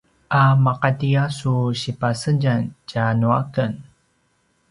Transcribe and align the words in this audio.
a 0.39 0.41
maqati 0.65 1.09
a 1.23 1.25
su 1.37 1.53
sipasedjam 1.81 2.61
tja 2.89 3.05
nuaken? 3.19 3.73